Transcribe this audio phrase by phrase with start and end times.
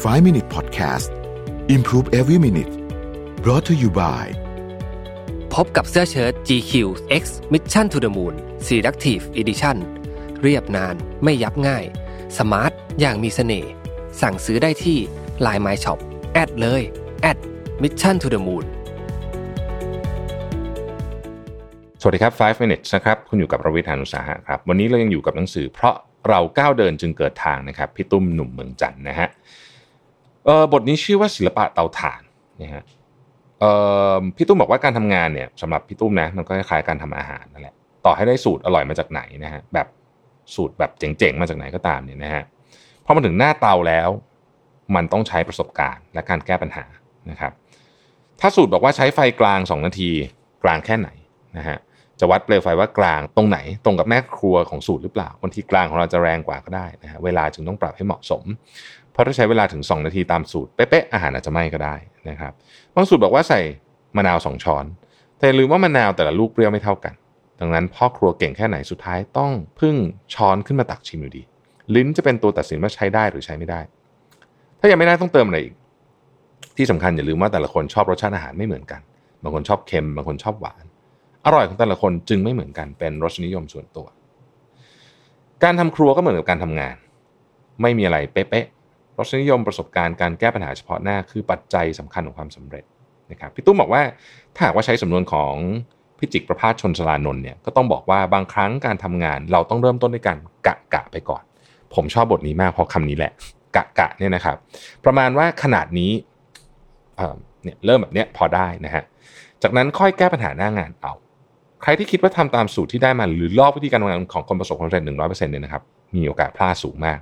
[0.00, 1.10] 5 Minute Podcast
[1.68, 2.72] Improve Every Minute
[3.44, 4.24] brought to you by
[5.54, 6.72] พบกับเสื้อเชิ้ต GQ
[7.22, 8.34] X Mission to the Moon
[8.66, 9.76] Selective Edition
[10.42, 10.94] เรียบนาน
[11.24, 11.84] ไม่ยับง่าย
[12.38, 13.70] สมาร์ทอย่างมีเสน่ห์
[14.20, 14.98] สั่งซื้อได้ที่
[15.46, 15.98] Line My Shop
[16.32, 16.82] แอดเลย
[17.22, 17.38] แอด
[17.82, 18.64] Mission to the Moon
[22.00, 25.94] สวัสดีครับ 5 minutes นะครับ คุณอยู่กับประวิทยานุสาหะครับ วันนี้เรายังอยู่กับหนังสือ เพราะ
[26.28, 29.28] เราก้าวเดินจึงเกิดทางนะครับ พี่ตุ้มหนุ่มเมืองจันทร์นะฮะ
[30.44, 32.22] เออบทนี้ชื่อว่าศิลปะเตาถ่าน
[32.62, 32.84] นะฮะ
[33.60, 33.64] เอ
[34.18, 37.74] อพี่ตุ้มบอกว่าการทำงานเนี่ยสำหรับพี่ตุ้มนะมันก็คล้ายการทำอาหารนั่นแหละ
[38.04, 39.86] ต่อให้ได้สูตรอร่อยมาจากไหนนะฮะแบบ
[40.54, 42.44] สูตรแบบเจ๋งๆมาจากไหนก็ตามเนี่ยนะฮะ
[43.04, 44.08] พอมาถึงหน้าเตาแล้ว
[44.94, 46.84] มันต้องใช้ประสบการณ์และการแก้ปัญหา
[47.30, 47.52] นะครับ
[48.40, 50.10] ถ้าสูตรบอกว่าใช้ไฟกลาง 2 นาที
[50.64, 51.08] กลางแค่ไหน
[51.56, 51.78] นะฮะ
[52.20, 58.44] จะวัดเปลวไฟว่ากลางตรงไหน ตรงกับแม่ครัวของสูตรหรือเปล่าบางทีกลางของเราจะแรงกว่าก็ได้นะฮะเวลาจึงต้องปรับให้เหมาะสม
[59.12, 61.94] เพราะถ้าใช้เวลาถึง 2 นาทีตามสูตรเป๊ะๆอาหารอาจจะไหม้ก็ได้
[62.28, 62.52] นะครับ
[62.94, 63.60] บางสูตรบอกว่าใส่
[64.16, 64.84] มะนาว 2 ช้อน
[65.38, 67.14] แต่ลืมว่ามะนาวแต่ละลูกเปรี้ยวไม่เท่ากัน
[67.60, 69.96] ดังนั้นพ่อครัวเก่งแค่ไหนสุดท้ายต้องพึ่ง
[70.34, 71.42] ช้อนขึ้นมาตักชิมอยู่ดี
[71.94, 73.80] ลิ้นจะเป็นตัวตัดสินว่าใช้ได้หรือใช้ไม่ได้
[74.80, 75.74] ถ้ายังไม่ได้ต้องเติมอะไรอีก
[76.76, 79.00] ที่สำคัญอย่าลืมว่าแต่ละคนชอบรสชาติอาหารไม่เหมือนกัน
[79.42, 80.84] บางคนชอบเค็มบางคนชอบหวาน
[81.46, 84.06] อร่อยของแต่ละคนจึงไม่เหมือนกันเป็นรสนิยมส่วนตัว
[85.62, 86.96] การทำครัวก็เหมือนกับการทำงาน
[87.82, 88.66] ไม่มีอะไรเป๊ะ
[89.20, 92.84] รสนิยมประสบการณ์การแก้ปัญหาเฉพาะหน้าคือปัจจัยสำคัญของความสำเร็จ
[93.30, 94.02] นะครับพี่ตุ้มบอกว่า
[94.54, 95.54] ถ้าหากว่าใช้สำนวนของ
[96.18, 101.42] พิจิกประพาสชนสลานนท์เนี่ยก็ต้องบอกว่าบางครั้งการทำงาน เราต้องเริ่มต้นด้วยการกะกะไปก่อน
[101.94, 103.32] ผมชอบบทนี้มากเพราะคำนี้แหละ
[103.76, 104.56] กะกะเนี่ยนะครับ
[105.04, 106.12] ประมาณว่าขนาดนี้
[107.62, 109.04] เนี่ยเริ่มแบบเนี้ยพอได้นะฮะ
[109.62, 111.12] จากนั้นค่อยแก้ปัญหาหน้างานเอา
[111.82, 115.82] ใครที่คิดว่าทำตามสูตรที่ได้มาหรือลอกวิธีการทำงานของคนประสบความสำเร็จหนึ่งร้อยเปอร์เซ็นต์เนี่ยนะครับ
[116.16, 117.18] มีโอกาสพลาดสูงมาก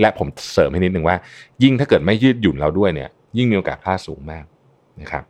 [0.00, 1.16] และผมเสริมให้นิดนึงว่า
[1.62, 4.44] ยิ่งถ้าเกิดไม่ยืดหยุ่นเราด้วยเนี่ย ยิ่งมีโอกาสพลาดสูงมาก
[5.00, 5.24] นะครับ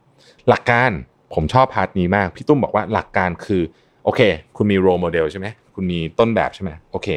[0.48, 0.91] หลักการ
[1.34, 3.62] ผมชอบพาร์ทนี้มาก พี่ตุ้มบอกว่าหลักการคือ
[4.05, 4.20] โอเค
[4.56, 7.08] คุณมีโรโมเดลใช่ไหมคุณมีต้นแบบใช่ไหมโอเค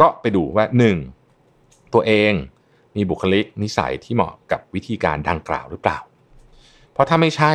[0.00, 0.96] ก็ไปดูว่าหนึ่ง
[1.94, 2.32] ตัวเอง
[2.96, 5.98] มีบุคลิกนิสัยที่เหมาะกับวิธีการดังกล่าวหรือเปล่า
[6.92, 7.52] เพราะถ้าไม่ใช่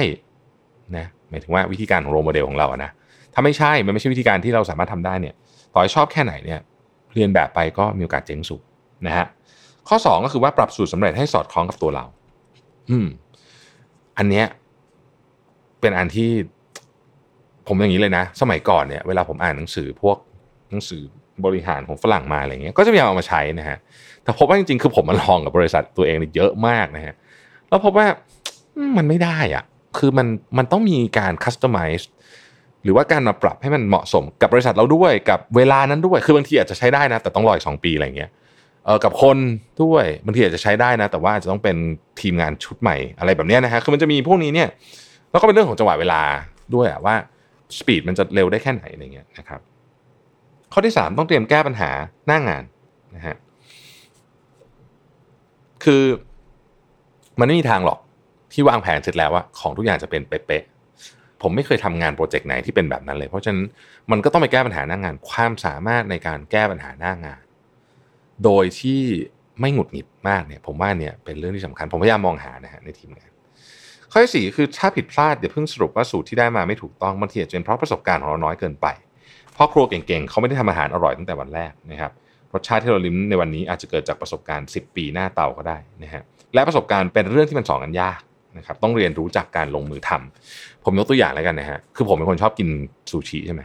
[0.98, 2.92] นะหมายถึงว่าวิธีการของโรโมเดลของเราอะนะ
[3.34, 5.36] ถ้าไม่ใช่มันไม่ใช่วิธีการที่เราสามารถทำได้เนี่ย
[5.74, 6.60] ต่อให้ชอบแค่ไหนเนี่ย
[7.14, 8.62] เรียนแบบไปก็มีโอกาสเจ๊งสูง
[9.08, 9.26] นะฮะ
[9.88, 12.06] ข้อ 2 ก็คือว่าปรับสูตรสำเร็จให้สอดคล้องกับตัวเรา
[12.90, 13.08] อืม
[14.18, 14.46] อันเนี้ย
[15.82, 16.30] เป็นอันที่
[17.68, 20.18] ผมอย่างนี้เลยนะ สมัยก่อนเนี่ยเวลาผมอ่านหนังสือพวก
[20.72, 21.02] หนังสือ
[21.46, 23.78] บริหารของฝรั่งมาอะไรเงี้ยก็จะพยายามเอามาใช้นะฮะ
[24.24, 27.16] แต่พบว่าจริงๆ คือผมมาลองกับบริษัทตัวเองเยอะมากนะฮะ
[27.70, 28.08] แล้วพบว่า
[28.98, 29.64] มันไม่ได้อะ
[29.98, 30.28] คือมัน
[30.58, 32.10] มันต้องมีการคัสตอมไมซ์
[32.84, 38.30] หรือว่าการมาปรับให้มันเหมาะสมกับบริษัทเราด้วยกับเวลานั้นด้วย คือบางทีอาจจะใช้ได้นะ แต่ต้องรออีกสองปีอะไรเงี้ย
[39.04, 39.38] กับคน
[39.84, 41.78] ด้วยบางทีอาจจะใช้ได้นะ แต่ว่าาจจะต้องเป็น
[42.22, 44.70] ทีมงานชุดใหม่อะไรแบบนี้นะฮะคือมันจะมีพวกนี้เนี่ย
[45.32, 46.22] แล้วก็เป็นเรื่องของจังหวะเวลา
[46.76, 47.16] ด้วยอะว่า
[47.78, 49.60] สปีดมันจะเร็วได้แค่ไหนอะไรเงี้ยนะครับ
[50.74, 51.90] ข้อที่ 3 ต้องเตรียมแก้ปัญหา
[52.28, 52.64] หน้างาน
[53.16, 53.36] นะฮะ
[55.84, 56.04] คือ
[57.40, 58.00] มันไม่มีทางหรอก
[58.54, 63.66] ที่วางแผนเสร็จแล้วว่าของทุกอย่างจะเป็นเป๊ะๆผมไม่เคยทำงานโปรเจกต์ไหนที่เป็นแบบนั้นเลย เพราะฉะนั้น
[64.12, 67.42] มันก็ต้องไปแก้ปัญหาหน้างาน ความสามารถในการแก้ปัญหาหน้างาน
[68.44, 69.02] โดยที่
[69.60, 73.30] ไม่หงุดหงิดมากเนี่ยผมว่าเนี่ยเป็นเรื่องที่สำคัญ ผมพยายามมองหานะฮะในทีมงาน
[74.12, 78.88] ข้อที่สี่คือถ้าผิดพลาดอย่าเพิ่งสรุปว่าสูตรที่ได้มาไม่ถูกต้องบางทีอาจจะเป็นเพราะประสบการณ์ของเราน้อยเกินไป
[79.56, 82.12] พ่อครัวเก่งๆเขาไม่ได้ทำอาหารอร่อยตั้งแต่วันแรกนะครับ
[82.54, 86.24] รสชาติที่เราลิ้มในวันนี้อาจจะเกิดจากประสบการณ์ 10 ปีหน้าเตาก็ได้นะฮะ
[86.54, 88.20] และประสบการณ์เป็นเรื่องที่มันสอนกันยาก
[88.58, 92.70] นะครับต้องเรียนรู้จากการลงมือทำผมยกตัวอย่างแล้วกันนะฮะคือผมเป็นคนชอบกิน
[93.12, 93.62] ซูชิใช่ไหม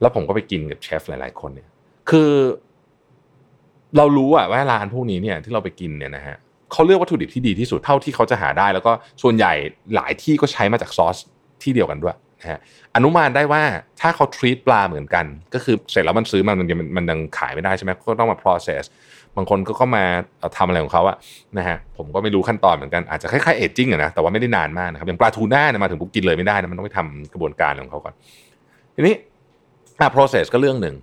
[0.00, 1.68] แล้วผมก็ไปกินกับเชฟหลาย ๆ คนเนี่ย
[2.10, 2.30] คือ
[3.96, 6.36] เรารู้อะว่าร้านพวกนี้เนี่ยที่เราไปกินเนี่ยนะฮะ
[6.72, 8.92] เขาเลือกวัตถุดิบที่ดีที่สุดเท่าที่เขาจะหาได้ แล้วก็
[9.22, 9.52] ส่วนใหญ่
[9.94, 11.16] หลายที่ก็ใช้มาจากซอส
[11.62, 12.58] ที่เดียวกันด้วยนะฮะ
[12.96, 13.62] อนุมานได้ว่า
[14.00, 18.82] ถ้าเขาทรีตปลาเหมือนกัน ก็คือเสร็จแล้วมันซื้อมันมันมันยังขายไม่ได้ใช่ไหมก็ต้องมา process
[19.36, 20.04] บางคนก็เข้ามา
[20.56, 21.16] ทำอะไรของเขาอะ
[21.58, 28.14] นะฮะผมก็ไม่รู้ขั้นตอนเหมือนกันอาจจะคล้ายๆเอจจิ้งอะนะแต่ว่าไม่ได้นานมากนะครับอย่างปลาทูน่าเนี่ยมาถึงปุ๊บกินเลยไม่ได้นะมันต้องไปทำกระบวนการของเขาก่อน
[28.94, 29.14] ทีนี้
[30.00, 30.94] อะ process ก็เรื่องหนึ่ง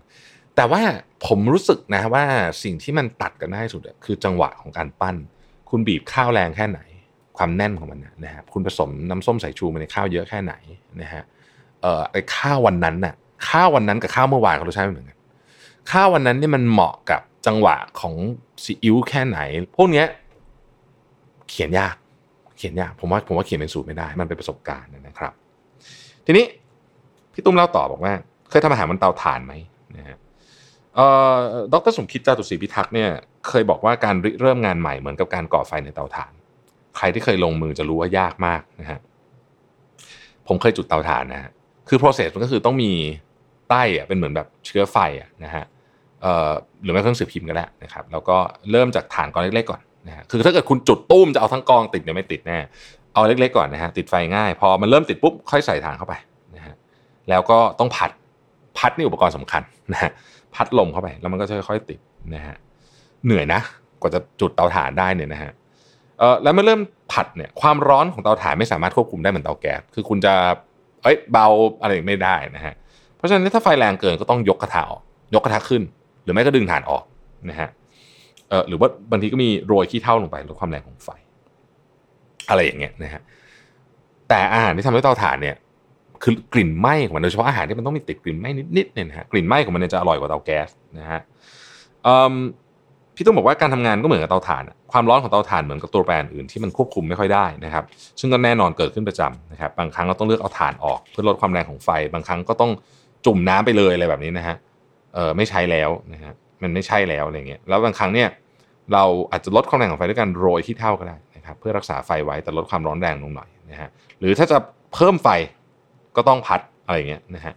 [0.59, 0.83] แต่ว่า
[1.27, 2.25] ผมรู้สึกนะว่า
[2.63, 5.15] สิ่งที่มันตัดกันได้สุดคือจังหวะของการปั้น
[5.69, 6.79] คุณบีบข้าวแรงแค่ไหน
[7.37, 10.53] ความแน่นของมันนะฮะคุณผสมน้ำส้มสายชูมาในข้าวเยอะแค่ไหน
[11.01, 11.23] นะฮะ
[11.81, 13.13] เอ่อไอ้ข้าววันนั้นน่ะ
[13.49, 15.17] ข้าววันนั้นกับข้าวเมื่อวานเขารสชาติไม่เหมือนกัน
[15.91, 18.15] ข้าววันนั้นนี่มันเหมาะกับจังหวะของ
[18.63, 19.39] ซีอิ๊วแค่ไหน
[19.75, 20.05] พวกเนี้ย
[21.49, 21.95] เขียนยาก
[22.57, 25.33] เขียนยากผมว่าผมว่าเขียนเป็นสูตรไม่ได้ มันเป็นประสบการณ์นะครับ
[26.25, 26.45] ทีนี้
[27.33, 28.13] พี่ตุ้มเล่าต่อบอกว่า
[28.49, 29.53] เคยทำอาหารมันเตาถ่านไหม
[29.97, 30.17] นะฮะ
[31.73, 33.09] ดรสมคิดจาตุศรีพิทักษ์เนี่ย
[33.47, 36.31] เคยบอกว่าการริเริ่มงานใหม่เหมือนกับการก่อไฟในเตาถ่าน
[36.97, 38.99] ใครที่เคยลงมือจะรู้ว่ายากมากนะฮะ
[40.47, 41.51] ผมเคยจุดเตาถ่านนะฮะ
[41.89, 42.91] คือ process มันก็คือต้องมี
[43.69, 45.63] ใต้อะเป็นเหมือนแบบเชื้อไฟอะนะฮะ
[46.21, 46.51] เอ่อ
[46.83, 48.37] หรือไม่เครื่องสืบพิมพ์ก็ได้นะครับแล้วก็
[48.71, 52.57] เริ่มจากฐานก้อนเล็กๆก่อนนะฮะคือถ้าเกิดคุณจุดตุ้มจะเอาทั้งกองติดเนี่ยไม่ติดแน่
[53.13, 56.13] เอาเล็กๆก่อนนะฮะติดไฟง่าย พอมันเริ่มติดปุ๊บค่อยใส่ฐานเข้าไป
[56.55, 56.75] นะฮะ
[57.29, 58.11] แล้วก็ต้องพัด
[58.77, 59.61] พัดนี่อุปกรณ์สำคัญ
[59.93, 60.11] นะฮะ
[60.55, 61.99] พัดลมเข้าไป แล้วมันก็จะค่อยๆติด
[62.35, 62.55] นะฮะ
[63.25, 63.61] เหนื่อยนะ
[64.01, 65.51] กว่าจะจุดเตาถ่านได้เนี่ยนะฮะ
[66.19, 66.81] เออแล้วเมื่อเริ่ม
[67.11, 70.33] ผัดเนี่ยความร้อนของเตาถ่านไม่สามารถควบคุมได้เหมือนเตาแก๊สคือคุณจะ
[71.03, 71.47] เอ้ยเบา
[71.81, 72.73] อะไรไม่ได้นะฮะ
[73.15, 75.01] เพราะฉะนั้นถ้าไฟแรงเกินก็ต้องยกกระทะออก
[75.35, 75.81] ยกกระทะขึ้น
[76.23, 77.03] หรือไม่ก็ดึงถ่านออก
[77.49, 77.69] นะฮะ
[78.49, 81.09] เออหรือว่าบางทีก็มีโรยขี้เถ้าลงไปลดความแรงของไฟ
[82.49, 83.21] อะไรอย่างเงี้ยนะฮะ
[84.29, 85.55] แต่อาหารที่ทำด้วยเตาถ่านเนี่ย
[86.23, 90.69] คือกลิ่นไหม้ของมันโดยเฉพาะอาหารที่มันต้องมีติดกลิ่นไหม้นิดๆเนี่ยนะฮะกลิ่นไหม้ของมันจะอร่อยกว่าเตาแก๊ส
[90.99, 91.19] นะฮะ
[93.15, 97.83] พี่ต้องบอกว่าการทำงานก็เหมือนกับเตาถ่าน ความร้อนของเตาถ่านเหมือนกับตัวแปรอื่นที่มันควบคุมไม่ค่อยได้นะครับ
[98.19, 102.71] ซึ่งก็แน่นอนเกิดขึ้นประจำนะครับ บางครั้งเราต้องเลือกเอาถ่านออกเพื่อลดความแรงของไฟ บางครั้งก็ต้อง
[103.25, 104.55] จุ่มน้ำไปเลยอะไรแบบนี้นะฮะ
[105.15, 108.27] เออไม่ใช้แล้วนะฮะ มันไม่ใช่แล้วอะไรเงี้ย แล้วบางครั้งเนี่ย
[108.93, 113.89] เราอาจจะลดความแรงของไฟด้วยการโรยที่เท่าก็ได้นะครับ เพื่อรักษาไฟไว้แต่ลดความร้อนแรงลงหน่อยนะฮะ
[114.19, 114.57] หรือถ้าจะ
[114.93, 115.27] เพิ่มไฟ
[116.15, 117.53] ก็ต้องพัดอะไรเงี้ยนะฮะ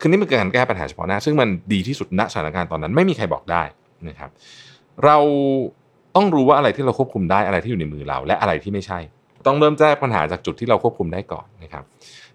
[0.00, 3.62] คือนี่เป็นการแก้ปัญหาเฉพาะหน้า ซึ่งมันดีที่สุดณสถานการณ์ตอนนั้นไม่มีใครบอกได้
[4.08, 4.30] นะครับ
[5.04, 5.16] เรา
[6.16, 8.98] ต้องรู้ว่าอะไรที่เราควบคุมได้อะไรที่อยู่ในมือเรา และอะไรที่ไม่ใช่
[9.46, 11.84] ต้องเริ่มแก้ปัญหาจากจุดที่เราควบคุมได้ก่อนนะครับ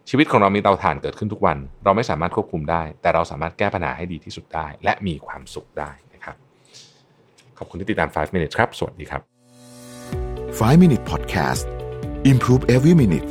[0.10, 6.36] ชีวิตของเรามีเตาถ่านเกิดขึ้นทุกวัน เราไม่สามารถควบคุมได้ แต่เราสามารถแก้ปัญหาให้ดีที่สุดได้ และมีความสุขได้นะครับ
[7.58, 9.22] ขอบคุณที่ติดตาม 5 minutes ครับ สวัสดีครับ
[10.60, 11.66] 5 minute podcast
[12.32, 13.28] improve every minute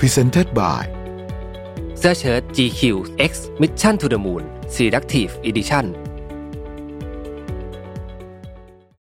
[0.00, 0.97] presented by
[2.00, 2.80] เสื้อเชิ้ต GQ
[3.30, 4.42] X Mission to the Moon
[4.74, 5.86] Selective Edition